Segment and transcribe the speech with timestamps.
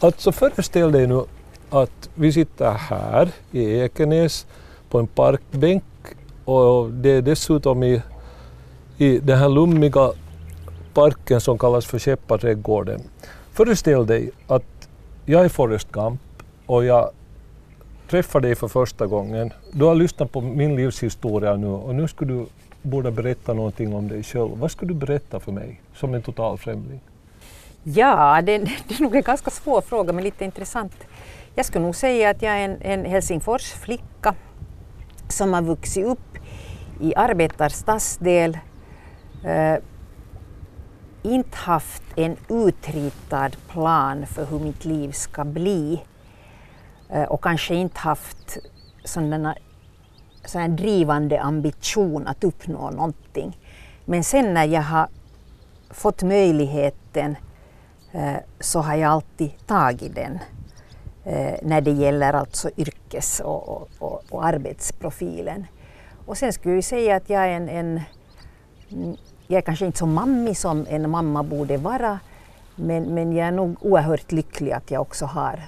[0.00, 1.24] Alltså föreställ dig nu
[1.70, 4.46] att vi sitter här i Ekenäs
[4.90, 5.84] på en parkbänk
[6.44, 8.02] och det är dessutom i,
[8.98, 10.10] i den här lummiga
[10.94, 13.00] parken som kallas för Skepparträdgården.
[13.52, 14.88] Föreställ dig att
[15.24, 16.20] jag är Forrest Gump
[16.66, 17.10] och jag
[18.10, 19.52] träffar dig för första gången.
[19.72, 22.46] Du har lyssnat på min livshistoria nu och nu skulle du
[22.82, 24.50] borde berätta någonting om dig själv.
[24.58, 27.00] Vad skulle du berätta för mig som en total främling?
[27.88, 28.58] Ja, det,
[28.88, 30.94] det är nog en ganska svår fråga men lite intressant.
[31.54, 34.34] Jag skulle nog säga att jag är en, en Helsingforsflicka
[35.28, 36.38] som har vuxit upp
[37.00, 38.58] i arbetarstadsdel,
[39.44, 39.76] eh,
[41.22, 46.02] inte haft en utritad plan för hur mitt liv ska bli
[47.10, 48.58] eh, och kanske inte haft
[49.04, 49.56] sådana
[50.44, 53.58] sån drivande ambition att uppnå någonting.
[54.04, 55.08] Men sen när jag har
[55.90, 57.36] fått möjligheten
[58.16, 60.38] Eh, så har jag alltid tagit den
[61.24, 65.66] eh, när det gäller alltså yrkes och, och, och, arbetsprofilen.
[66.26, 68.00] Och sen skulle jag säga att jag är en, en
[68.90, 72.18] mm, jag är kanske inte så mammig som en mamma borde vara
[72.74, 75.60] men, men jag är nog oerhört lycklig att jag också har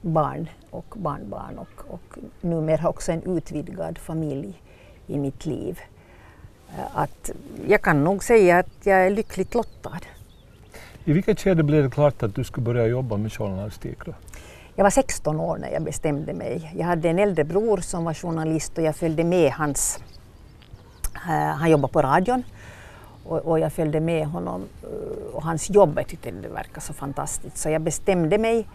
[0.00, 4.62] barn och barnbarn och, och numera också en utvidgad familj
[5.06, 5.80] i mitt liv.
[6.68, 7.30] Eh, att
[7.66, 10.00] jag kan nog säga att jag är lyckligt lottad.
[11.08, 14.04] I vilket skede blev det klart att du skulle börja jobba med journalistik?
[14.04, 14.14] Då?
[14.74, 16.72] Jag var 16 år när jag bestämde mig.
[16.76, 19.98] Jag hade en äldre bror som var journalist och jag följde med hans...
[21.14, 22.42] Uh, han jobbade på radion
[23.24, 26.92] och, och, jag följde med honom uh, och hans jobb, jag tyckte det verkade så
[26.92, 28.68] fantastiskt så jag bestämde mig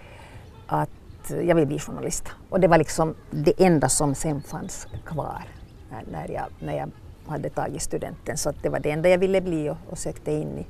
[0.68, 2.24] att eh, jag vill bli journalist.
[2.50, 5.44] Och det var liksom det enda som sen fanns kvar
[5.92, 6.92] när, när, jag, när jag
[7.28, 8.38] hade tagit studenten.
[8.38, 10.66] Så det var det enda jag ville bli och, och sökte in i,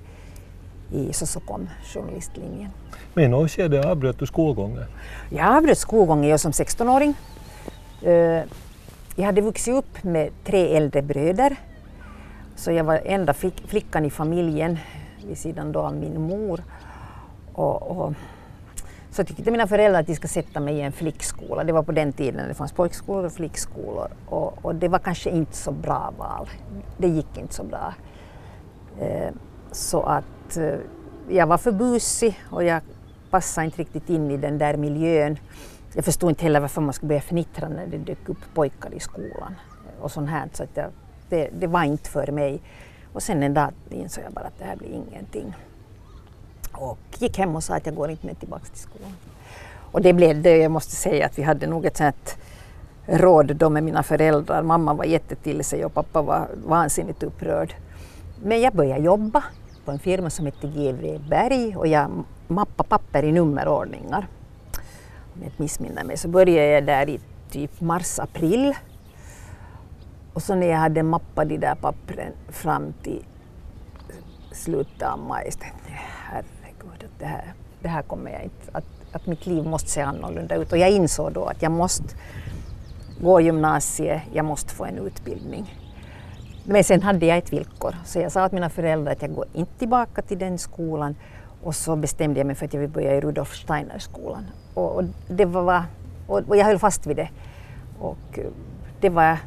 [0.91, 2.71] i så, så kom journalistlinjen.
[3.13, 4.85] Men i något skede avbröt du skolgången?
[5.29, 7.13] Jag avbröt skolgången jag som 16-åring.
[8.05, 8.43] Uh,
[9.15, 11.55] jag hade vuxit upp med tre äldre bröder.
[12.55, 13.33] Så jag var enda
[13.67, 14.77] flickan i familjen
[15.27, 16.63] vid sidan då av min mor.
[17.53, 18.13] Och, och
[19.11, 21.63] så tyckte mina föräldrar att de ska sätta mig i en flickskola.
[21.63, 24.07] Det var på den tiden det fanns pojkskolor och flickskolor.
[24.25, 26.49] Och, och det var kanske inte så bra val.
[26.97, 27.93] Det gick inte så bra.
[29.71, 30.75] Så att eh,
[31.29, 32.81] jag var för busig och jag
[33.29, 35.37] passade inte riktigt in i den där miljön.
[35.95, 38.99] Jag förstod inte heller varför man skulle börja fnittra när det dök upp pojkar i
[38.99, 39.55] skolan
[40.01, 40.49] och sånt här.
[40.53, 40.85] Så att jag,
[41.29, 42.61] det, det var inte för mig.
[43.13, 45.53] Och sen en dag insåg jag bara att det här blir ingenting
[46.71, 49.13] och gick hem och sa att jag går inte mer tillbaka till skolan.
[49.91, 52.37] Och det blev det, jag måste säga att vi hade nog ett sånt
[53.05, 54.63] råd då med mina föräldrar.
[54.63, 57.73] Mamma var jättetill sig och pappa var vansinnigt upprörd.
[58.43, 59.43] Men jag började jobba
[59.85, 64.27] på en firma som hette GV Berg och jag mappade papper i nummerordningar.
[65.33, 67.19] Om jag inte missminner mig så började jag där i
[67.51, 68.73] typ mars-april.
[70.33, 73.25] Och så när jag hade mappat de där pappren fram till
[74.51, 75.91] slutet av maj, så tänkte
[77.21, 80.71] det här, det här kommer jag inte, att, att mitt liv måste se annorlunda ut.
[80.71, 82.15] Och jag insåg då att jag måste
[83.21, 85.80] gå gymnasiet, jag måste få en utbildning.
[86.63, 89.45] Men sen hade jag ett villkor, så jag sa åt mina föräldrar att jag går
[89.53, 91.15] inte tillbaka till den skolan
[91.63, 94.45] och så bestämde jag mig för att jag vill börja i Rudolf Steiner-skolan.
[94.73, 95.83] Och, och, det var,
[96.27, 97.29] och, jag höll fast vid det.
[97.99, 98.39] Och
[98.99, 99.37] det var,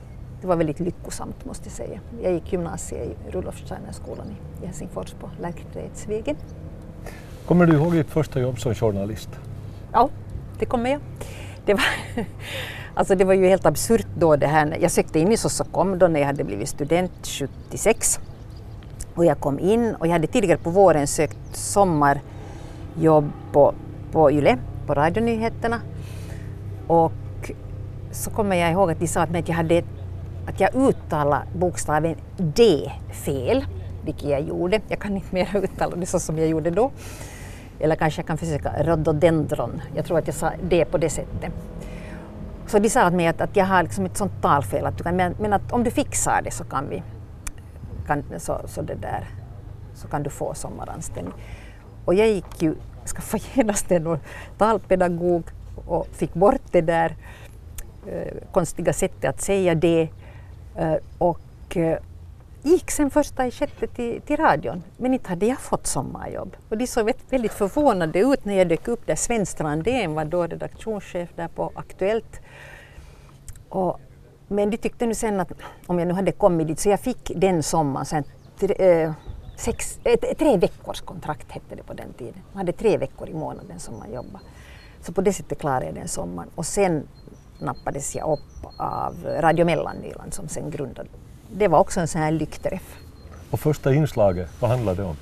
[0.40, 2.00] det var väldigt lyckosamt måste jag säga.
[2.22, 4.26] Jag gick gymnasiet i Rudolf Steiner-skolan
[4.62, 6.36] i Helsingfors på Lärkträdsvägen.
[7.46, 9.28] Kommer du ihåg ditt första jobb som journalist?
[9.92, 10.08] Ja,
[10.58, 11.00] det kommer jag.
[11.64, 11.84] Det var,
[12.94, 14.76] alltså det var ju helt absurt då det här.
[14.80, 17.26] Jag sökte in i Sossokom då när jag hade blivit student
[17.70, 18.20] 76.
[19.14, 23.74] Och jag kom in och jag hade tidigare på våren sökt sommarjobb på,
[24.12, 25.80] på YLE, på radionyheterna.
[26.86, 27.12] Och
[28.10, 29.82] så kommer jag ihåg att de sa att, jag hade,
[30.46, 33.64] att jag uttalade bokstaven D fel,
[34.04, 34.80] vilket jag gjorde.
[34.88, 36.90] Jag kan inte mer uttala det så som jag gjorde då.
[37.80, 39.80] Eller kanske jag kan försöka rhododendron.
[39.94, 41.52] Jag tror att jag sa det på det sättet.
[42.66, 45.04] Så de sa åt mig att, att jag har liksom ett sånt talfel, att du
[45.04, 47.02] kan, men, men att om du fixar det så kan vi
[48.06, 49.24] kan, så, så, det där,
[49.94, 51.34] så kan du få sommaranställning.
[52.04, 52.74] Och jag gick ju,
[53.06, 54.18] skaffade genast en
[54.58, 55.44] talpedagog
[55.86, 57.16] och fick bort det där
[58.06, 60.08] eh, konstiga sättet att säga det.
[60.76, 61.98] Eh, och eh,
[62.64, 66.56] gick sen första i sjätte till, till radion, men inte hade jag fått sommarjobb.
[66.68, 69.14] Och de såg väldigt förvånade ut när jag dök upp där.
[69.14, 72.40] Sven Strandén var då redaktionschef där på Aktuellt.
[73.68, 74.00] Och,
[74.48, 75.52] men de tyckte nu sen att
[75.86, 78.24] om jag nu hade kommit dit, så jag fick den sommaren, sen,
[78.58, 79.12] tre, eh,
[79.56, 82.42] sex, eh, tre veckors kontrakt hette det på den tiden.
[82.52, 84.44] Man hade tre veckor i månaden som man jobbade.
[85.00, 86.50] Så på det sättet klarade jag den sommaren.
[86.54, 87.08] Och sen
[87.58, 91.08] nappades jag upp av Radio Mellannyland som sen grundade.
[91.56, 92.96] Det var också en sån här lyckträff.
[93.50, 95.16] Och första inslaget, vad handlade det om?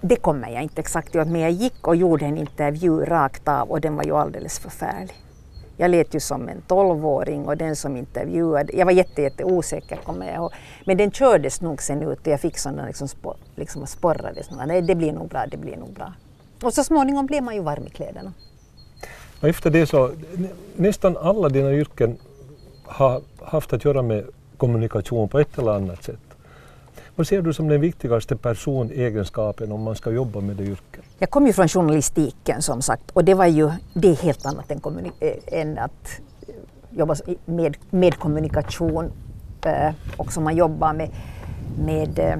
[0.00, 3.70] Det kommer jag inte exakt ihåg, men jag gick och gjorde en intervju rakt av
[3.70, 5.14] och den var ju alldeles förfärlig.
[5.76, 9.96] Jag lät ju som en tolvåring och den som intervjuade, jag var jätte, jätte osäker
[9.96, 10.52] kommer jag ihåg.
[10.86, 14.50] Men den kördes nog sen ut och jag fick sådana liksom, spor, liksom sporrades.
[14.66, 16.12] Nej, det blir nog bra, det blir nog bra.
[16.62, 18.32] Och så småningom blev man ju varm i kläderna.
[19.40, 20.10] Och efter det så,
[20.76, 22.16] nästan alla dina yrken
[22.84, 24.24] har haft att göra med
[24.58, 26.20] kommunikation på ett eller annat sätt.
[27.16, 31.04] Vad ser du som den viktigaste personegenskapen om man ska jobba med det yrket?
[31.18, 34.70] Jag kom ju från journalistiken som sagt och det var ju det är helt annat
[34.70, 34.80] än,
[35.20, 36.20] eh, än att
[36.90, 39.12] jobba med, med kommunikation
[39.66, 41.10] eh, och som man jobbar med,
[41.78, 42.38] med eh,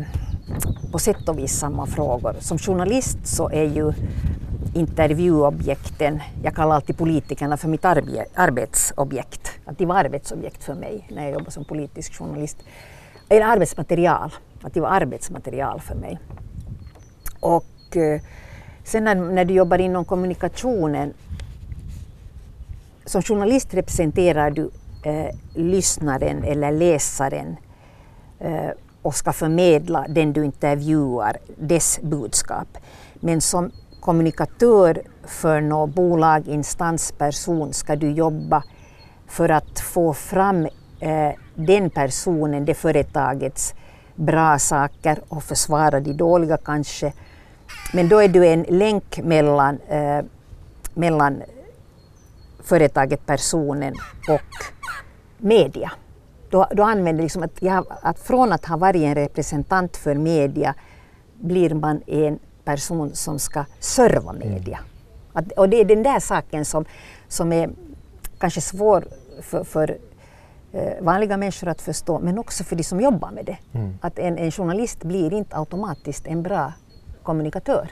[0.92, 2.36] på sätt och vis samma frågor.
[2.40, 3.92] Som journalist så är ju
[4.74, 11.08] intervjuobjekten, jag kallar alltid politikerna för mitt arbe arbetsobjekt, att de var arbetsobjekt för mig
[11.10, 12.56] när jag jobbade som politisk journalist.
[13.28, 14.32] Eller arbetsmaterial
[14.62, 16.18] att det var arbetsmaterial för mig.
[17.40, 18.20] Och eh,
[18.84, 21.14] sen när, när du jobbar inom kommunikationen,
[23.04, 24.70] som journalist representerar du
[25.04, 27.56] eh, lyssnaren eller läsaren
[28.38, 28.70] eh,
[29.02, 32.68] och ska förmedla den du intervjuar, dess budskap.
[33.14, 38.62] Men som kommunikatör för något bolag, instans, person ska du jobba
[39.28, 40.66] för att få fram
[41.00, 43.74] eh, den personen, det företagets
[44.14, 47.12] bra saker och försvara de dåliga kanske.
[47.92, 50.24] Men då är du en länk mellan, eh,
[50.94, 51.42] mellan
[52.62, 53.94] företaget, personen
[54.28, 54.72] och
[55.38, 55.92] media.
[56.50, 60.74] Då, då använder liksom att, jag, att från att ha varit en representant för media
[61.40, 64.78] blir man en person som ska serva media.
[64.78, 64.88] Mm.
[65.32, 66.84] Att, och det är den där saken som,
[67.28, 67.70] som är
[68.38, 69.04] kanske svår
[69.42, 69.98] för, för
[70.72, 73.56] Eh, vanliga människor att förstå, men också för de som jobbar med det.
[73.72, 73.98] Mm.
[74.00, 76.72] Att en, en journalist blir inte automatiskt en bra
[77.22, 77.88] kommunikatör.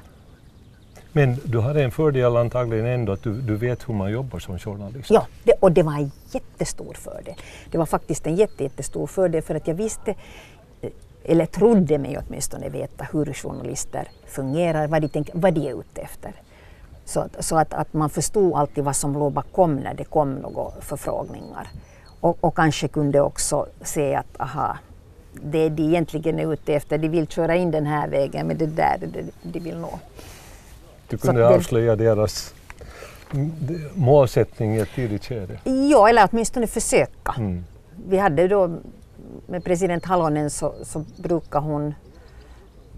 [1.12, 4.58] Men du har en fördel antagligen ändå att du, du vet hur man jobbar som
[4.58, 5.10] journalist.
[5.10, 7.34] Ja, det, och det var en jättestor fördel.
[7.70, 10.14] Det var faktiskt en jätte, jättestor fördel för att jag visste,
[10.80, 10.90] eh,
[11.24, 16.00] eller trodde mig åtminstone veta hur journalister fungerar, vad de, tänker, vad de är ute
[16.00, 16.32] efter.
[17.06, 20.70] Så, så att, att man förstod alltid vad som låg bakom när det kom några
[20.80, 21.68] förfrågningar.
[22.20, 24.78] Och, och, kanske kunde också se att aha,
[25.32, 28.66] det de egentligen är ute efter, de vill köra in den här vägen men det
[28.66, 29.98] där det de vill nå.
[31.08, 32.54] Du kunde Så avslöja deras
[33.94, 35.58] målsättning i ett tidigt skede?
[35.64, 37.34] Ja, eller åtminstone försöka.
[37.38, 37.64] Mm.
[38.08, 38.78] Vi hade då
[39.46, 41.94] med president Halonen så, så brukar hon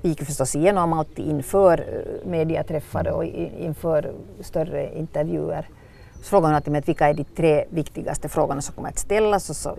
[0.02, 5.68] vi gick förstås igenom allt inför eh, mediaträffar och inför större intervjuer.
[6.14, 9.50] Så frågade hon alltid mig vilka är de tre viktigaste frågorna som kommer att ställas
[9.50, 9.76] och så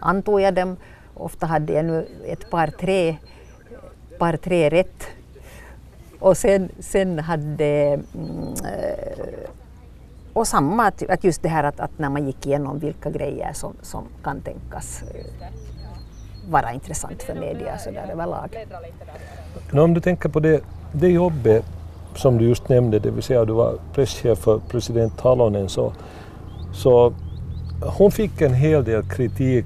[0.00, 0.76] antog jag dem.
[1.14, 3.16] Ofta hade jag nu ett par tre,
[4.18, 5.04] par tre rätt.
[6.18, 9.50] Och sen, sen hade mm, eh,
[10.32, 13.76] och samma, att, just det här att, att, när man gick igenom vilka grejer som,
[13.82, 15.02] som kan tänkas
[16.48, 18.56] vara intressant för media så där överlag.
[19.72, 20.60] om du tänker på det,
[20.92, 21.64] det jobbet
[22.14, 25.92] som du just nämnde, det vill säga du var presschef för president Halonen, så,
[26.72, 27.12] så
[27.98, 29.64] hon fick en hel del kritik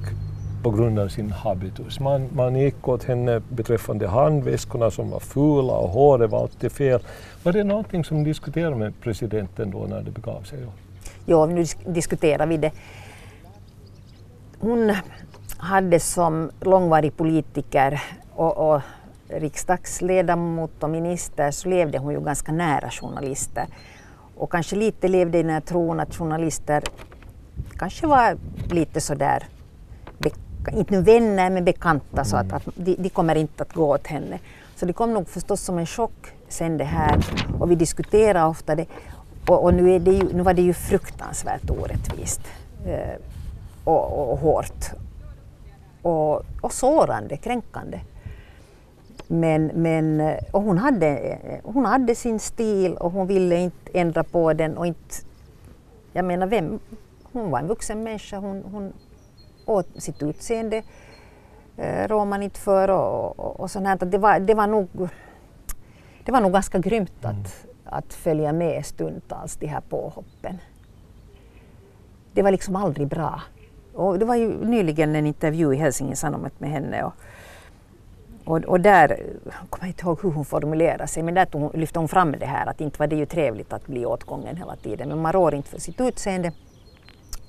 [0.62, 2.00] på grund av sin habitus.
[2.00, 7.00] Man, man gick åt henne beträffande handväskorna som var fula och håret var alltid fel.
[7.42, 10.58] Var det någonting som diskuterade med presidenten då när det begav sig?
[11.26, 12.72] Ja, nu diskuterar vi det.
[14.58, 14.94] Hon
[15.58, 18.02] hade som långvarig politiker
[18.34, 18.82] och, och
[19.28, 23.66] riksdagsledamot och minister så levde hon ju ganska nära journalister.
[24.36, 26.82] Och kanske lite levde i den här tron att journalister
[27.76, 28.36] kanske var
[28.70, 29.44] lite sådär,
[30.72, 32.56] inte vänner men bekanta, så att, mm.
[32.56, 34.38] att de, de, kommer inte att gå åt henne.
[34.76, 37.18] Så det kom nog förstås som en chock sen det här
[37.60, 38.86] och vi diskuterar ofta det.
[39.48, 42.40] Och, och nu, är det ju, nu var det ju fruktansvärt orättvist
[42.86, 43.20] eh,
[43.84, 44.90] och, och, och hårt
[46.06, 48.00] och, och sårande, kränkande.
[49.26, 54.52] Men, men och hon, hade, hon hade sin stil och hon ville inte ändra på
[54.52, 54.76] den.
[54.76, 55.14] Och inte,
[56.12, 56.80] jag menar, vem,
[57.32, 58.38] hon var en vuxen människa.
[58.38, 58.92] Hon, hon
[59.66, 60.82] åt sitt utseende
[61.76, 63.96] eh, rår man inte för och, och, och sånt här.
[63.96, 64.88] Det var, det, var nog,
[66.24, 67.44] det var nog ganska grymt att, mm.
[67.84, 70.58] att följa med stundtals de här påhoppen.
[72.32, 73.42] Det var liksom aldrig bra.
[73.96, 77.12] Och det var ju nyligen en intervju i Helsingin Sanomat med henne och
[78.46, 79.08] Och, och där,
[79.44, 82.46] jag kommer inte ihåg hur hon formulerade sig, men där tog, lyfte hon fram det
[82.46, 85.54] här att inte var det ju trevligt att bli åtgången hela tiden, men man rår
[85.54, 86.52] inte för sitt utseende.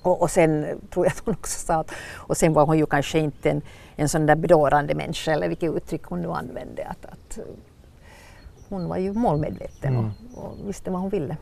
[0.02, 1.92] Och, och sen tror jag att hon också sa att,
[2.28, 3.62] och sen var hon ju kanske inte en,
[3.96, 7.38] en sån där bedårande människa, eller vilket uttryck hon nu använde, att, att
[8.68, 10.10] hon var ju målmedveten mm.
[10.36, 11.36] och, och visste vad hon ville.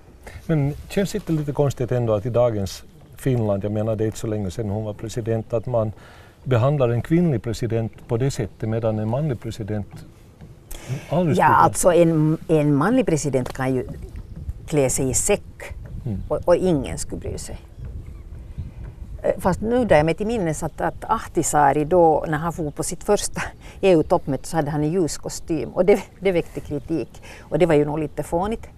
[0.47, 2.85] Men känns det inte lite konstigt ändå att i dagens
[3.17, 5.93] Finland, jag menar det är inte så länge sedan hon var president, att man
[6.45, 9.87] behandlar en kvinnlig president på det sättet medan en manlig president
[11.11, 13.87] aldrig Ja, alltså en, en manlig president kan ju
[14.67, 15.75] klä sig i säck
[16.07, 16.23] mm.
[16.29, 17.59] och, och, ingen skulle bry sig.
[19.23, 22.71] Eh, fast nu drar jag mig till minnes att, att Ahtisaari då, när han for
[22.71, 23.43] på sitt första
[23.81, 27.23] EU-toppmöte så hade han en ljus kostym och det, det väckte kritik.
[27.41, 28.69] Och det var ju nog lite fånigt.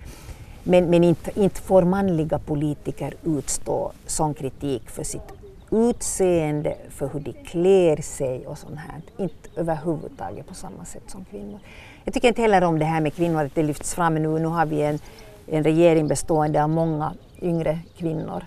[0.68, 5.32] Men, men inte, inte får manliga politiker utstå sån kritik för sitt
[5.70, 9.02] utseende, för hur de klär sig och sånt här.
[9.16, 11.60] Inte överhuvudtaget på samma sätt som kvinnor.
[12.04, 14.28] Jag tycker inte heller om det här med kvinnor, att det lyfts fram nu.
[14.28, 14.98] Nu har vi en,
[15.46, 18.44] en regering bestående av många yngre kvinnor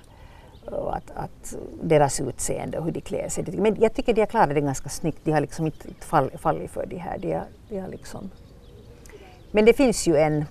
[0.65, 3.45] och att, att deras utseende och hur de klär sig.
[3.57, 5.19] Men jag tycker de har klarat det ganska snyggt.
[5.23, 7.17] De har liksom inte fall, fallit för det här.
[7.17, 8.29] De har, de har liksom...
[9.51, 10.45] Men det finns ju en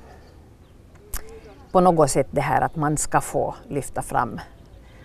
[1.73, 4.41] på något sätt det här att man ska få lyfta fram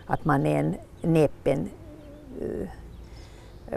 [0.05, 1.69] att man är en näpen
[2.41, 2.67] uh,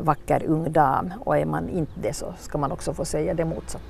[0.02, 3.44] vacker ung dam och är man inte det så ska man också få säga det
[3.44, 3.84] motsatta.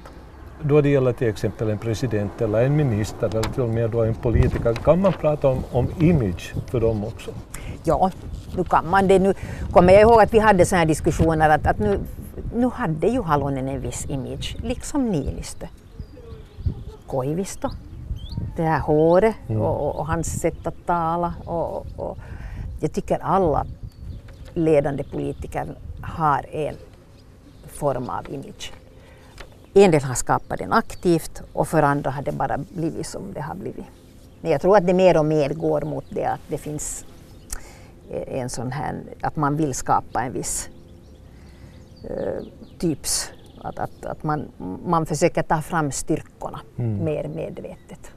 [0.63, 4.05] Då det gäller till exempel en president eller en minister eller till och med då
[4.05, 7.31] en politiker, kan man prata om, om image för dem också?
[7.85, 8.11] Ja,
[8.57, 9.19] nu kan man det.
[9.19, 9.35] Nu
[9.73, 12.01] kommer jag ihåg att vi hade sådana här diskussioner att, att nu,
[12.55, 15.67] nu hade ju Halonen en viss image, liksom Niinistö.
[17.07, 17.71] Koivisto
[18.57, 19.63] det här håret mm.
[19.63, 21.35] och, och, hans sätt att tala.
[21.45, 22.19] Och, och,
[22.81, 23.67] jag tycker alla
[24.55, 25.67] ledande politiker
[26.03, 26.75] har en
[27.67, 28.73] form av image.
[29.75, 33.41] En del har skapat den aktivt och för andra har det bara blivit som det
[33.41, 33.87] har blivit.
[34.41, 37.05] Men jag tror att det mer och mer går mot det att det finns
[38.11, 40.69] en sån här, att man vill skapa en viss
[42.11, 42.47] uh,
[42.79, 43.31] typs,
[43.61, 44.49] att, att, att man,
[44.87, 47.05] man försöker ta fram styrkorna mm.
[47.05, 48.13] mer medvetet.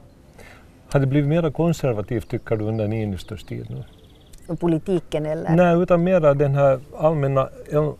[0.92, 4.56] Har det blivit mer konservativt tycker du under Niinistös tid nu?
[4.56, 5.56] Politiken eller?
[5.56, 7.48] Nej, utan mera den här allmänna,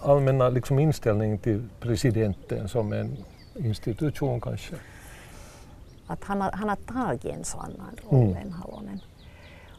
[0.03, 3.17] allmänna liksom inställningen till presidenten som en
[3.55, 4.75] institution kanske.
[6.07, 8.53] Att han har, han har tagit en sån annan roll mm.
[8.53, 9.01] Halonen.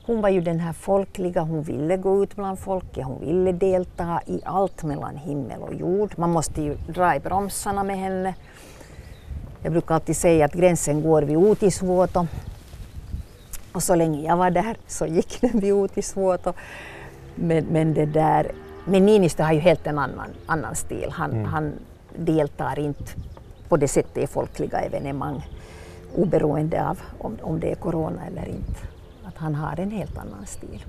[0.06, 4.22] Hon var ju den här folkliga, hon ville gå ut bland folket, hon ville delta
[4.26, 6.14] i allt mellan himmel och jord.
[6.18, 8.36] Man måste ju dra i bromsarna med henne.
[9.62, 12.28] Jag brukar alltid säga att gränsen går vid Otisvuoto
[13.74, 16.46] och så länge jag var där så gick den biotisvårt.
[17.36, 18.52] Men, men, det där,
[18.86, 21.08] men Niinistö har ju helt en annan, annan stil.
[21.12, 21.46] Han, mm.
[21.46, 21.74] han
[22.16, 23.04] deltar inte
[23.70, 25.42] på det sättet i folkliga evenemang
[26.16, 28.82] oberoende av om, om det är corona eller inte.
[29.24, 30.86] Att han har en helt annan stil.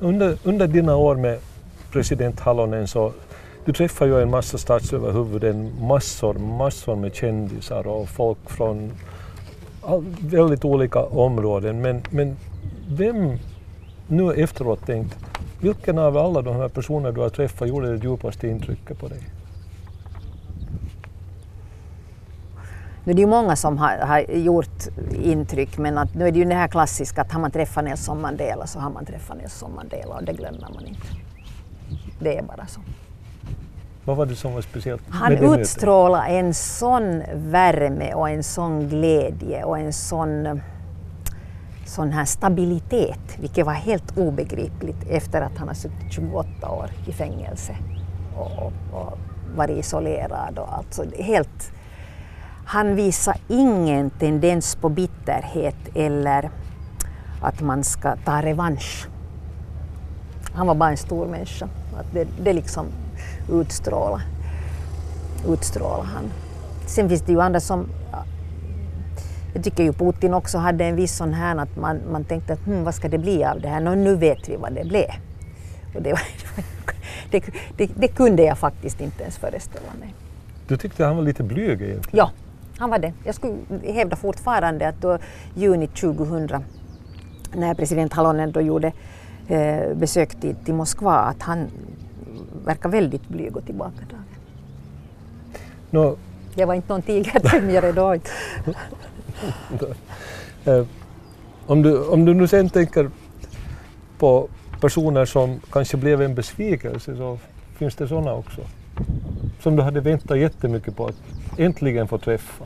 [0.00, 1.38] Under, under dina år med
[1.92, 3.12] president Halonen så
[3.64, 8.92] du träffar ju en massa statsöverhuvuden, massor, massor med kändisar och folk från
[10.20, 11.80] väldigt olika områden.
[11.80, 12.36] Men, men
[12.88, 13.38] vem
[14.08, 15.16] nu efteråt tänkt,
[15.60, 19.20] vilken av alla de här personerna du har träffat gjorde det djupaste intrycket på dig?
[23.04, 26.38] Nu är det ju många som har, har, gjort intryck men att nu är det
[26.38, 29.74] ju det här klassiska att har man träffat Nelson Mandela så har man träffat Nelson
[29.74, 31.06] Mandela och det glömmer man inte.
[32.18, 32.80] Det är bara så.
[34.04, 39.64] Vad var det som var speciellt Han utstrålade en sån värme och en sån glädje
[39.64, 40.60] och en sån,
[41.86, 47.12] sån här stabilitet, vilket var helt obegripligt efter att han har suttit 28 år i
[47.12, 47.76] fängelse
[48.36, 49.18] och, och, och
[49.56, 50.94] varit isolerad och allt.
[50.94, 51.72] Så helt,
[52.66, 56.50] han visade ingen tendens på bitterhet eller
[57.42, 59.08] att man ska ta revansch.
[60.54, 61.68] Han var bara en stor människa.
[61.98, 62.86] Att det, det liksom
[63.48, 64.22] utstråla,
[65.48, 66.24] utstråla han.
[66.86, 67.86] Sen finns det ju andra som
[69.54, 72.66] jag tycker ju Putin också hade en viss sån här att man, man tänkte att
[72.66, 73.80] hm, vad ska det bli av det här?
[73.80, 75.10] Nå, nu vet vi vad det blev.
[75.94, 76.14] Och det,
[77.30, 77.44] det,
[77.76, 80.14] det, det, kunde jag faktiskt inte ens föreställa mig.
[80.68, 82.00] Du tyckte han var lite blyg egentligen?
[82.10, 82.30] Ja,
[82.78, 83.12] han var det.
[83.24, 83.54] Jag skulle
[83.84, 85.18] hävda fortfarande att då
[85.54, 86.64] juni 2000
[87.54, 88.92] när president Halonen då gjorde
[89.48, 91.68] eh, besök till, till Moskva att han
[92.64, 94.24] verkar väldigt blyg och tillbakadragen.
[95.90, 96.16] No.
[96.54, 98.16] Jag var inte någon tigertämjare då.
[100.64, 100.86] Eh,
[101.66, 103.10] om, du, om du nu sen tänker
[104.18, 104.48] på
[104.80, 107.38] personer som kanske blev en besvikelse så
[107.78, 108.60] finns det sådana också?
[109.60, 111.16] Som du hade väntat jättemycket på att
[111.58, 112.64] äntligen få träffa?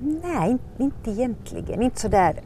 [0.00, 1.82] Nej, inte, inte egentligen.
[1.82, 2.40] Inte så där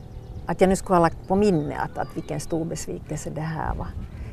[0.47, 3.75] att jag nu skulle ha lagt på minne att, att vilken stor besvikelse det här
[3.75, 3.87] var.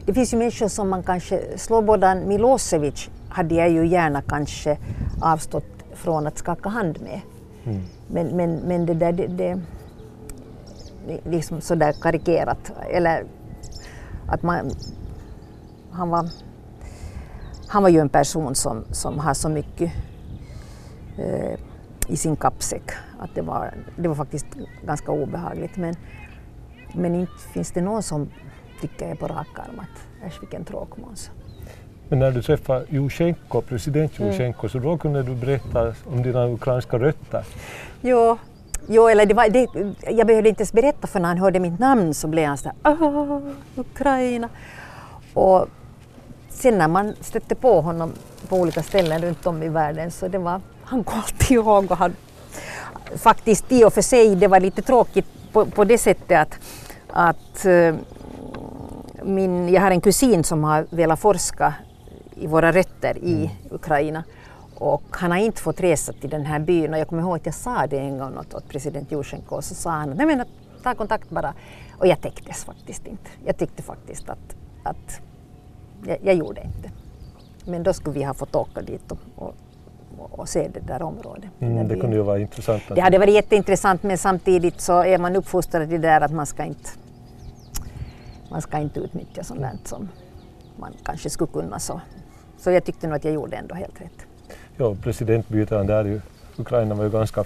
[0.05, 4.77] Det finns ju människor som man kanske, Slobodan Milosevic hade jag ju gärna kanske
[5.21, 7.21] avstått från att skaka hand med.
[7.63, 7.81] Mm.
[8.07, 9.59] Men, men, men det där, det, det
[11.23, 13.25] liksom sådär karikerat, eller
[14.27, 14.71] att man,
[15.91, 16.29] han var,
[17.67, 19.91] han var ju en person som, som har så mycket
[21.17, 21.59] eh,
[22.11, 24.45] i sin kappsäck att det var, det var faktiskt
[24.85, 25.77] ganska obehagligt.
[25.77, 25.95] Men,
[26.93, 28.29] men inte finns det någon som
[28.81, 31.31] tycker jag på rak arm att äsch vilken tråkmåns.
[32.09, 34.69] Men när du träffade Jusjenko, president Jusjenko, mm.
[34.69, 37.45] så då kunde du berätta om dina ukrainska rötter?
[38.01, 38.37] Jo,
[38.87, 39.67] jo eller det var, det,
[40.11, 42.75] jag behövde inte ens berätta för när han hörde mitt namn så blev han sådär
[42.83, 43.39] ”Åh,
[43.75, 44.49] Ukraina”.
[45.33, 45.67] Och
[46.49, 48.13] sen när man stötte på honom
[48.49, 50.61] på olika ställen runt om i världen så det var,
[50.91, 52.15] han kom alltid ihåg och han
[53.15, 56.59] faktiskt i och för sig, det var lite tråkigt på, på det sättet att,
[57.09, 57.95] att uh,
[59.23, 61.73] min, jag har en kusin som har velat forska
[62.35, 63.49] i våra rötter i mm.
[63.69, 64.23] Ukraina
[64.75, 67.45] och han har inte fått resa till den här byn och jag kommer ihåg att
[67.45, 70.43] jag sa det en gång åt, åt president Jusjenko och så sa han nej men
[70.83, 71.53] ta kontakt bara.
[71.97, 73.29] Och jag täcktes faktiskt inte.
[73.45, 75.21] Jag tyckte faktiskt att, att
[76.05, 76.91] jag, jag gjorde inte.
[77.65, 79.55] Men då skulle vi ha fått åka dit och, och
[80.19, 81.49] och se det där området.
[81.59, 82.83] Mm, det kunde ju vara intressant.
[82.95, 86.45] Det hade varit jätteintressant men samtidigt så är man uppfostrad till det där att man
[86.45, 86.89] ska inte,
[88.49, 90.09] man ska inte utnyttja sånt som
[90.75, 91.79] man kanske skulle kunna.
[91.79, 92.01] Så,
[92.57, 94.25] så jag tyckte nog att jag gjorde ändå helt rätt.
[94.77, 96.21] Ja, presidentbytena där i
[96.57, 97.43] Ukraina var ju ganska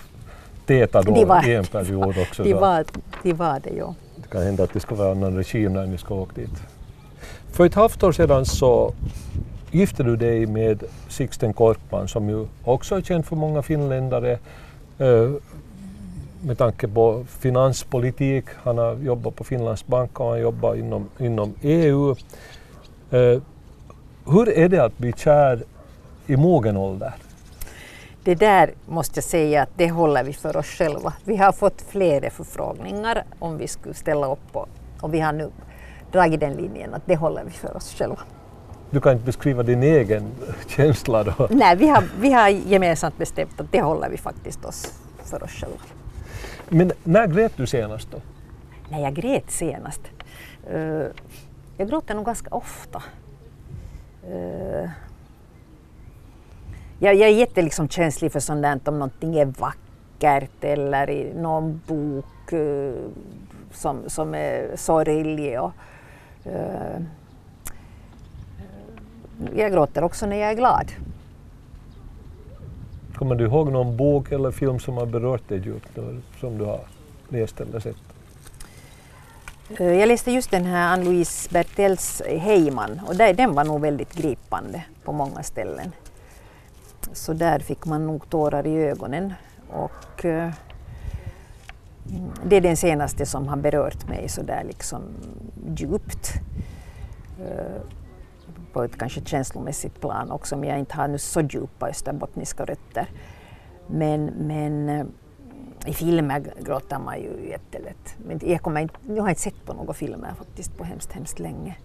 [0.66, 2.44] täta då de var, i en period också.
[2.44, 2.86] De var,
[3.24, 3.96] de var det, ja.
[4.16, 6.64] Det kan hända att det ska vara annan regim när ni ska åka dit.
[7.52, 8.94] För ett halvt år sedan så
[9.76, 14.32] gifte du dig med Sixten Korkman som ju också är känd för många finländare
[14.98, 15.32] eh,
[16.42, 18.46] med tanke på finanspolitik.
[18.64, 22.16] Han har jobbat på Finlands bank och han jobbar inom, inom EU.
[23.12, 23.42] Eh,
[24.26, 25.64] hur är det att bli kär
[26.28, 27.14] i mogen ålder?
[28.24, 31.14] Det där måste jag säga att det håller vi för oss själva.
[31.24, 34.68] Vi har fått flera förfrågningar om vi skulle ställa upp på,
[35.02, 35.50] och vi har nu
[36.12, 38.20] dragit den linjen att det håller vi för oss själva.
[38.96, 40.32] Du kan inte beskriva din egen
[40.68, 41.48] känsla då?
[41.50, 45.52] Nej, vi har, vi har gemensamt bestämt att det håller vi faktiskt oss för oss
[45.52, 45.78] själva.
[46.70, 48.18] Men när grät du senast då?
[48.90, 50.02] När jag grät senast?
[50.74, 51.04] Uh,
[51.78, 53.04] jag gråter nog ganska ofta.
[54.30, 54.90] Uh,
[57.00, 61.82] jag, jag är jättekänslig liksom för sånt där om någonting är vackert eller i någon
[61.88, 62.94] bok uh,
[63.72, 65.62] som, som är sorglig.
[65.62, 65.72] Och,
[69.56, 70.92] jag gråter också när jag är glad.
[73.16, 75.98] Kommer du ihåg någon bok eller film som har berört dig djupt,
[76.40, 76.80] som du har
[77.30, 77.96] läst eller sett?
[79.80, 84.84] Eh, jag läste just den här Ann-Louise Bertels Heyman och den var nog väldigt gripande
[85.04, 85.92] på många ställen.
[87.14, 89.34] Så där fick man nog tårar i ögonen.
[89.70, 90.50] Och, uh,
[92.46, 95.02] det är den senaste som har berört mig så där liksom
[95.78, 96.34] djupt.
[97.40, 97.82] Uh,
[98.76, 103.08] på ett kanske känslomässigt plan också, men jag inte har nu så djupa österbottniska rötter.
[103.88, 105.06] Men, men eh,
[105.86, 108.16] i filmer gråter man ju jättelätt.
[108.28, 111.40] Men jag, kommer inte, jag har inte sett på några filmer faktiskt på hemskt, hemskt
[111.40, 111.76] länge.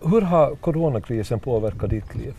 [0.00, 2.34] Hur har coronakrisen påverkat ditt liv?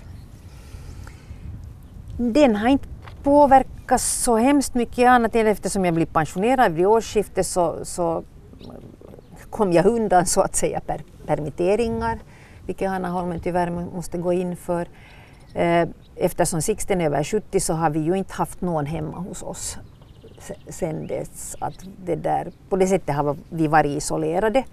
[2.17, 2.87] Den har inte
[3.23, 8.23] påverkat så hemskt mycket annat än eftersom jag blev pensionerad vid årsskiftet så, så
[9.49, 12.19] kom jag undan så att säga per permitteringar
[12.65, 14.87] vilket Hanna Holmen tyvärr måste gå in för.
[15.53, 19.43] Eh, eftersom Sixten är över 70 så har vi ju inte haft någon hemma hos
[19.43, 19.77] oss
[20.69, 21.55] sen dess.
[21.59, 24.63] Att det där, på det sättet har vi varit isolerade.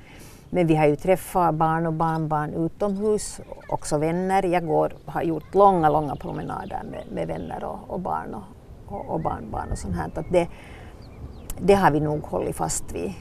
[0.50, 4.42] Men vi har ju träffat barn och barnbarn utomhus, också vänner.
[4.42, 8.42] Jag går, har gjort långa, långa promenader med, med vänner och, och barn och,
[8.94, 10.10] och, och, barnbarn och sånt här.
[10.14, 10.48] Att det,
[11.58, 13.12] det har vi nog hållit fast vid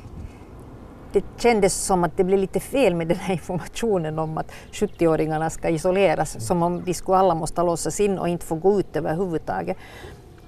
[1.14, 5.50] det kändes som att det blev lite fel med den här informationen om att 70-åringarna
[5.50, 8.96] ska isoleras, som om vi skulle alla måste låsas in och inte få gå ut
[8.96, 9.78] överhuvudtaget.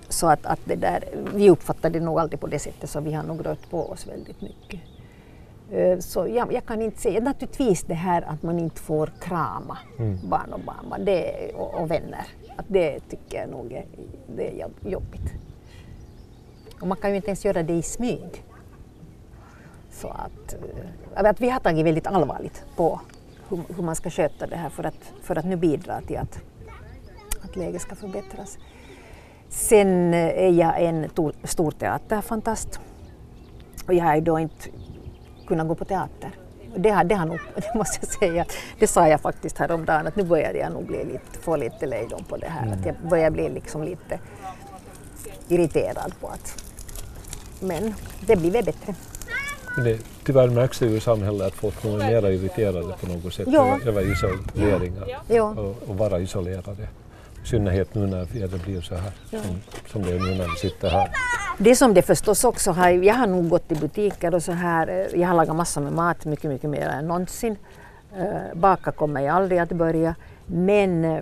[0.10, 3.13] Så att, att det där, vi uppfattade det nog alltid på det sättet, så vi
[3.13, 4.80] har nog rört på oss väldigt mycket.
[5.71, 9.78] Eh, så jag, jag, kan inte säga, naturligtvis det här att man inte får krama
[10.00, 10.19] mm.
[10.30, 12.26] barn och barnbarn det, och, och, vänner,
[12.58, 13.86] att det tycker jag nog är,
[14.36, 15.34] det är jobbigt.
[16.82, 18.43] Och man kan ju inte ens göra det i smyg.
[19.91, 20.54] Så att,
[21.15, 22.99] eh, att vi har tagit väldigt allvarligt på,
[23.49, 26.39] hur, hur, man ska sköta det här för att, för att nu bidra till att,
[27.41, 28.58] att läget ska förbättras.
[29.49, 31.10] Sen eh, är jag en
[31.43, 32.80] stor teaterfantast
[33.88, 34.69] och jag har ju då inte
[35.47, 36.32] kunnat gå på teater.
[36.75, 38.45] Det har, det har nog, det måste jag säga,
[38.80, 42.23] det sa jag faktiskt häromdagen att nu börjar jag nog bli lite, få lite lejdom
[42.23, 42.65] på det här.
[42.67, 42.80] Mm.
[42.80, 44.19] Att jag börjar bli liksom lite
[45.47, 46.63] irriterad på att...
[47.60, 47.93] Men
[48.25, 48.95] det blir väl bättre.
[49.76, 53.48] Det, tyvärr märks det ju i samhället att folk är mer irriterade på något sätt
[53.52, 53.80] ja.
[53.86, 55.44] över isoleringar ja.
[55.44, 56.88] och, och vara isolerade.
[57.44, 59.40] I synnerhet nu när det blir så här ja.
[59.42, 61.10] som, som det är nu när vi sitter här.
[61.58, 64.88] Det som det förstås också har, jag har nog gått i butiker och så här,
[64.88, 67.56] eh, jag har lagat massor med mat, mycket, mycket mer än någonsin.
[68.18, 71.22] Uh, baka kommer jag aldrig att börja, men uh,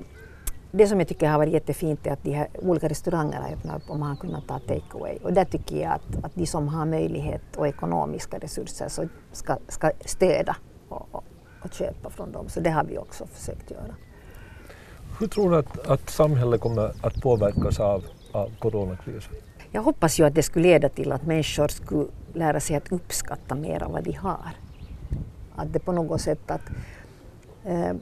[0.72, 3.76] det som jag tycker har varit jättefint är att de här olika restauranger har öppnat
[3.76, 5.18] upp och man har kunnat ta takeaway.
[5.24, 9.58] Och där tycker jag att, att de som har möjlighet och ekonomiska resurser så ska,
[9.68, 10.56] ska stödja
[10.90, 11.24] och, och,
[11.62, 12.50] och köpa från dem.
[12.50, 13.96] Så det har vi också försökt göra.
[15.20, 19.34] Hur tror du att, att samhället kommer att påverkas av, av coronakrisen?
[19.72, 23.56] Jag hoppas ju att det skulle leda till att människor skulle lära sig att uppskatta
[23.56, 24.50] mer av vad de har.
[25.56, 26.62] Att det på något sätt att
[27.66, 27.94] eh,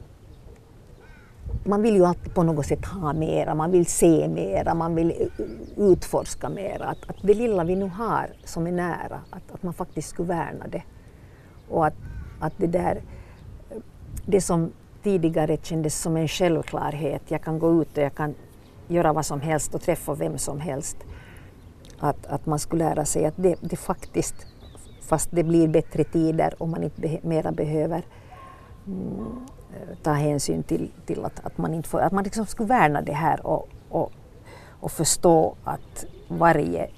[1.64, 5.30] man vill ju alltid på något sätt ha mera, man vill se mera, man vill
[5.78, 6.86] utforska mera.
[6.86, 10.28] Att, att det lilla vi nu har som är nära, att, att man faktiskt skulle
[10.28, 10.84] värna det.
[11.70, 11.96] Och att,
[12.40, 13.02] att det där,
[14.26, 14.72] det som
[15.04, 18.36] tidigare kändes som en självklarhet, jag kan gå ut och jag kan
[18.88, 20.98] göra vad som helst och träffa vem som helst.
[22.00, 24.36] Att, att man skulle lära sig att det, det faktiskt,
[25.02, 28.06] fast det blir bättre tider och man inte be, mera behöver
[28.88, 29.48] mm,
[30.04, 33.13] ta hänsyn till, till att, att man inte får, att man liksom skulle värna det
[33.13, 34.12] här och, och,
[34.80, 36.90] och förstå att varje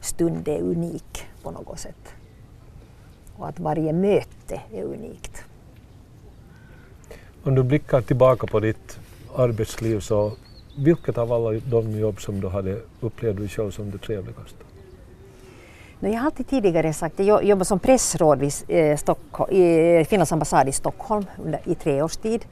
[0.00, 2.14] stund är unik på något sätt.
[3.36, 5.44] Och att varje möte är unikt.
[7.42, 8.98] Om du blickar tillbaka på ditt
[9.36, 10.32] arbetsliv så
[10.78, 14.64] vilket av alla de jobb som du hade upplevde du själv som det trevligaste?
[16.04, 18.98] Jag har alltid tidigare sagt att jag jobbade som pressråd vid eh,
[19.58, 21.26] eh, Finlands ambassad i Stockholm
[21.64, 22.44] i tre års tid.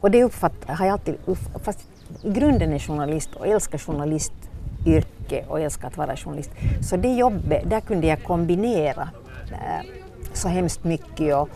[0.00, 1.78] Och det uppfatt, har jag alltid uppfattat, fast
[2.22, 6.50] i grunden är journalist och älskar journalistyrke och älskar att vara journalist.
[6.82, 9.08] Så det jobbet, där kunde jag kombinera
[9.52, 9.86] eh,
[10.32, 11.48] så hemskt mycket och,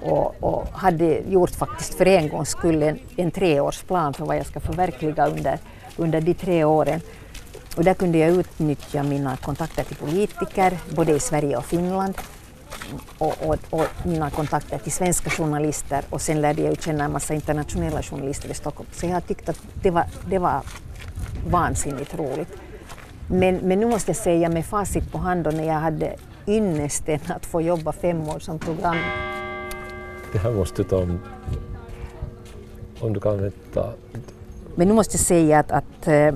[0.00, 4.46] och, och, hade gjort faktiskt för en gångs skull en, en treårsplan för vad jag
[4.46, 5.58] ska förverkliga under,
[5.96, 7.00] under de tre åren.
[7.80, 12.14] Och där kunde jag utnyttja mina kontakter till politiker, både i Sverige och Finland,
[13.18, 17.34] och, och, och, mina kontakter till svenska journalister och sen lärde jag känna en massa
[17.34, 18.88] internationella journalister i Stockholm.
[18.92, 20.62] Så jag har tyckt att det var, det var
[21.50, 22.48] vansinnigt roligt.
[23.28, 26.16] Men, men nu måste jag säga med facit på hand när jag hade
[26.46, 28.96] ynnesten att få jobba fem år som program.
[30.32, 31.20] Det här måste du ta om,
[33.00, 33.92] om du kan vänta.
[34.74, 36.34] Men nu måste jag säga att, att eh,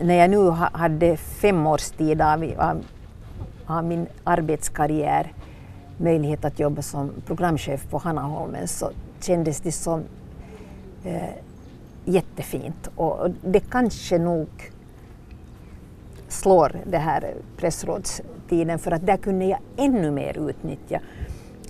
[0.00, 2.84] när jag nu hade fem års tid av, av,
[3.66, 5.32] av min arbetskarriär
[5.96, 10.02] möjlighet att jobba som programchef på Hanaholmen så kändes det som
[11.04, 11.22] eh,
[12.04, 12.90] jättefint.
[12.94, 14.48] Och, och det kanske nog
[16.28, 21.00] slår det här pressrådstiden för att där kunde jag ännu mer utnyttja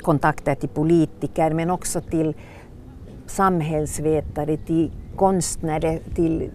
[0.02, 2.34] kontakter till politiker men också till
[3.26, 6.50] samhällsvetare, till konstnärer, till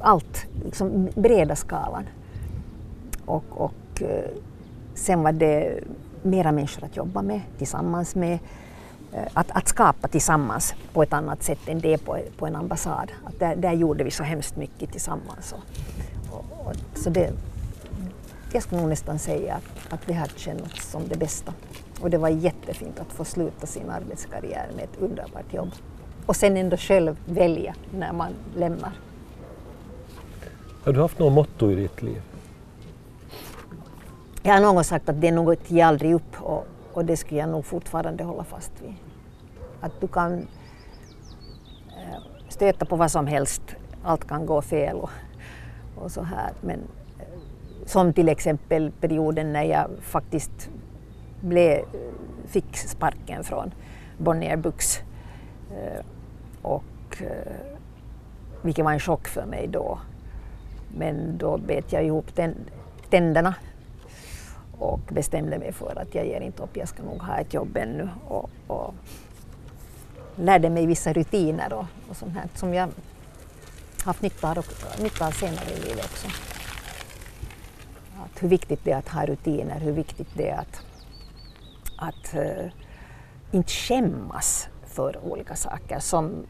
[0.00, 2.04] allt, liksom breda skalan.
[3.24, 4.30] Och, och eh,
[4.94, 5.80] sen var det
[6.22, 8.38] mera människor att jobba med, tillsammans med,
[9.12, 13.12] eh, att, att skapa tillsammans på ett annat sätt än det på, på en ambassad.
[13.24, 15.52] Att där, där gjorde vi så hemskt mycket tillsammans.
[15.52, 15.62] Och,
[16.34, 17.32] och, och, så det,
[18.52, 21.54] jag skulle nog nästan säga att, att det har känts som det bästa.
[22.00, 25.70] Och det var jättefint att få sluta sin arbetskarriär med ett underbart jobb.
[26.26, 28.92] Och sen ändå själv välja när man lämnar.
[30.84, 32.22] Har du haft något motto i ditt liv?
[34.42, 37.40] Jag har någon sagt att det är något ge aldrig upp och, och det skulle
[37.40, 38.94] jag nog fortfarande hålla fast vid.
[39.80, 40.32] Att du kan
[41.88, 43.62] eh, stöta på vad som helst,
[44.02, 45.10] allt kan gå fel och,
[45.96, 46.52] och så här.
[46.60, 46.80] Men
[47.18, 47.24] eh,
[47.86, 50.70] som till exempel perioden när jag faktiskt
[51.40, 51.84] blev, eh,
[52.46, 53.74] fick sparken från
[54.18, 55.00] Bonnier Books.
[56.62, 57.22] Och,
[58.62, 59.98] vilket var en chock för mig då.
[60.96, 62.26] Men då bet jag ihop
[63.10, 63.54] tänderna
[64.78, 67.76] och bestämde mig för att jag ger inte upp, jag ska nog ha ett jobb
[67.76, 68.08] ännu.
[68.28, 68.94] Och, och
[70.36, 72.88] lärde mig vissa rutiner och, och sånt här som jag
[74.04, 74.66] haft nytta av,
[75.02, 76.28] nytta av senare i livet också.
[78.24, 80.82] Att hur viktigt det är att ha rutiner, hur viktigt det är att,
[81.96, 82.70] att uh,
[83.50, 86.46] inte skämmas för olika saker som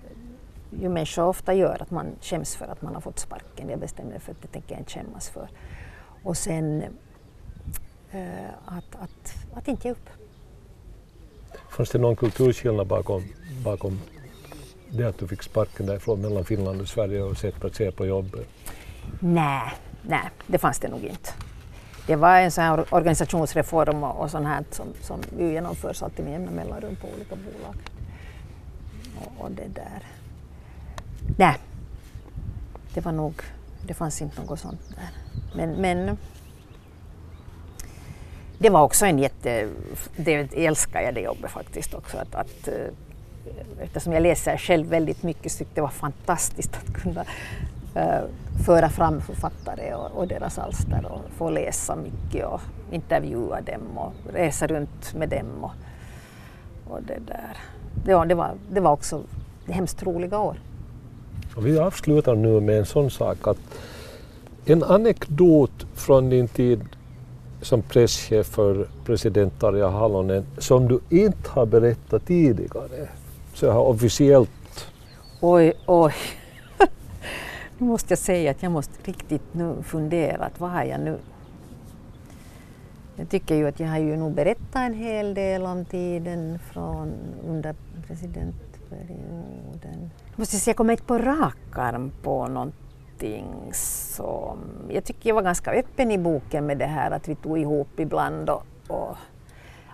[0.71, 3.69] ju människor ofta gör, att man skäms för att man har fått sparken.
[3.69, 5.49] Jag bestämde mig för att det tänker jag inte skämmas för.
[6.23, 6.83] Och sen
[8.13, 10.09] eh, att, att, att inte ge upp.
[11.71, 13.23] Fanns det någon kulturskillnad bakom,
[13.65, 14.01] bakom
[14.91, 18.07] det att du fick sparken därifrån mellan Finland och Sverige och sätt att se på
[18.07, 18.49] jobbet?
[19.21, 21.31] Nej, nej, det fanns det nog inte.
[22.07, 26.33] Det var en sån här organisationsreform och, och sånt här som, som genomförs alltid med
[26.33, 27.75] jämna mellanrum på olika bolag.
[29.19, 30.03] Och, och, det där.
[31.39, 31.57] Nej,
[32.95, 33.35] det var nog,
[33.87, 35.09] det fanns inte något sånt där.
[35.57, 36.19] Men, men
[38.59, 39.69] det var också en jätte,
[40.17, 42.19] det älskar jag det jobbet faktiskt också.
[42.19, 47.03] Att, att, eh, eftersom jag läser själv väldigt mycket så tyckte det var fantastiskt att
[47.03, 47.25] kunna
[47.95, 48.25] äh,
[48.67, 54.13] föra fram författare och, och, deras alster och få läsa mycket och intervjua dem och
[54.33, 55.65] resa runt med dem.
[55.65, 55.73] Och,
[56.93, 57.57] och det, där.
[58.07, 59.23] Ja, det, var, det var också
[59.67, 60.57] hemskt roliga år.
[61.59, 63.59] Och vi avslutar nu med en sån sak att
[64.65, 66.81] en anekdot från din tid
[67.63, 73.09] som presschef för president Tarja Halonen som du inte har berättat tidigare?
[73.55, 74.51] Så här officiellt.
[75.41, 76.15] Oj, oj.
[77.79, 80.51] nu måste jag säga att jag måste riktigt nu fundera.
[80.59, 81.19] Vad har jag nu?
[83.17, 87.13] Jag tycker ju att jag har ju nog berättat en hel del om tiden från
[87.49, 87.75] under
[88.07, 90.11] presidentperioden.
[90.39, 94.59] Jag måste säga, jag kommer inte på rak arm på någonting som...
[94.89, 98.01] Jag tycker jag var ganska öppen i boken med det här att vi tog ihop
[98.01, 98.65] ibland och...
[98.89, 99.17] och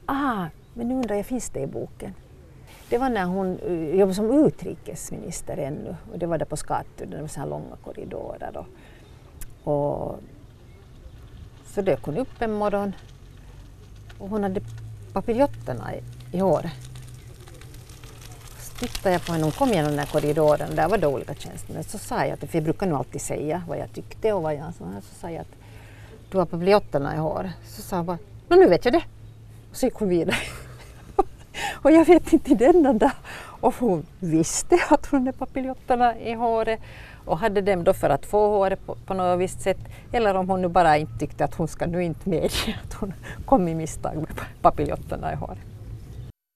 [0.06, 2.14] ah, men nu undrar jag, finns det i boken?
[2.88, 3.58] Det var när hon
[3.98, 7.76] jobbade som utrikesminister ännu och det var där på Skatu, det var så här långa
[7.84, 8.50] korridorer.
[8.54, 8.66] Då.
[9.70, 10.18] och
[11.66, 12.92] så dök hon upp en morgon
[14.18, 14.60] och hon hade
[15.12, 16.02] papiljotterna i,
[16.36, 16.93] i håret
[18.78, 21.84] tittade jag på henne, hon kom genom den här korridoren, där var det olika tjänstemän.
[21.84, 24.54] Så sa jag, att, för jag brukar nog alltid säga vad jag tyckte och vad
[24.54, 25.56] jag så här, så sa jag att
[26.30, 27.52] du har papiljotterna i håret.
[27.64, 29.02] Så sa hon bara, nu vet jag det.
[29.70, 30.36] Och så gick hon vidare.
[31.82, 33.12] och jag vet inte den enda
[33.60, 36.80] om hon visste att hon hade papiljotterna i håret
[37.24, 39.78] och hade dem då för att få håret på, på något visst sätt
[40.12, 43.12] eller om hon nu bara inte tyckte att hon ska nu inte medge att hon
[43.44, 44.26] kom i misstag med
[44.62, 45.73] papiljotterna i håret.